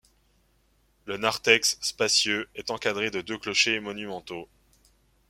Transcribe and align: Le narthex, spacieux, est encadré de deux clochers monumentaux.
Le 1.05 1.17
narthex, 1.17 1.77
spacieux, 1.79 2.49
est 2.55 2.71
encadré 2.71 3.11
de 3.11 3.21
deux 3.21 3.37
clochers 3.37 3.79
monumentaux. 3.79 4.49